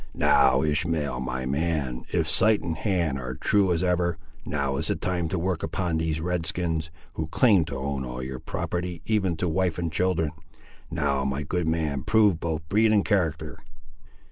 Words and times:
"Now, 0.15 0.63
Ishmael, 0.63 1.19
my 1.19 1.45
man, 1.45 2.05
if 2.11 2.27
sight 2.27 2.63
and 2.63 2.75
hand 2.75 3.19
ar' 3.19 3.35
true 3.35 3.71
as 3.71 3.83
ever, 3.83 4.17
now 4.47 4.77
is 4.77 4.87
the 4.87 4.95
time 4.95 5.27
to 5.27 5.37
work 5.37 5.61
upon 5.61 5.99
these 5.99 6.19
Redskins, 6.19 6.89
who 7.13 7.27
claim 7.27 7.65
to 7.65 7.77
own 7.77 8.03
all 8.03 8.23
your 8.23 8.39
property, 8.39 9.03
even 9.05 9.37
to 9.37 9.47
wife 9.47 9.77
and 9.77 9.91
children! 9.91 10.31
Now, 10.89 11.23
my 11.23 11.43
good 11.43 11.67
man, 11.67 12.01
prove 12.01 12.39
both 12.39 12.67
breed 12.67 12.91
and 12.91 13.05
character!" 13.05 13.59